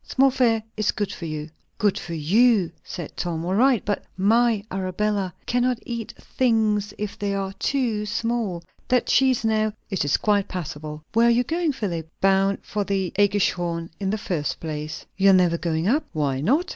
"Small 0.03 0.31
fare 0.31 0.63
is 0.75 0.91
good 0.91 1.11
for 1.13 1.25
you!" 1.25 1.47
"Good 1.77 1.99
for 1.99 2.15
you," 2.15 2.71
said 2.83 3.15
Tom, 3.15 3.45
"all 3.45 3.53
right; 3.53 3.85
but 3.85 4.03
my 4.17 4.63
Arabella 4.71 5.31
cannot 5.45 5.77
eat 5.85 6.15
things 6.19 6.91
if 6.97 7.19
they 7.19 7.35
are 7.35 7.53
too 7.59 8.07
small. 8.07 8.63
That 8.87 9.05
cheese, 9.05 9.45
now!" 9.45 9.73
"It 9.91 10.03
is 10.03 10.17
quite 10.17 10.47
passable." 10.47 11.03
"Where 11.13 11.27
are 11.27 11.29
you 11.29 11.43
going, 11.43 11.73
Philip?" 11.73 12.09
"Bound 12.19 12.57
for 12.63 12.83
the 12.83 13.11
AEggischhorn, 13.19 13.91
in 13.99 14.09
the 14.09 14.17
first 14.17 14.59
place." 14.59 15.05
"You 15.17 15.29
are 15.29 15.33
never 15.33 15.59
going 15.59 15.87
up?" 15.87 16.03
"Why 16.13 16.41
not?" 16.41 16.69